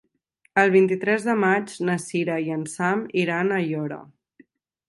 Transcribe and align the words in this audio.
El 0.61 0.71
vint-i-tres 0.75 1.27
de 1.27 1.35
maig 1.43 1.75
na 1.89 1.97
Sira 2.05 2.39
i 2.47 2.49
en 2.57 2.65
Sam 2.75 3.07
iran 3.25 3.55
a 3.55 3.61
Aiora. 3.63 4.01